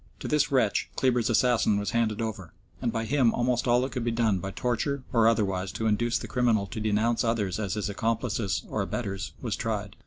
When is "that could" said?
3.81-4.03